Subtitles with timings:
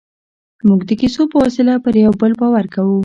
[0.67, 2.97] موږ د کیسو په وسیله پر یوه بل باور کوو.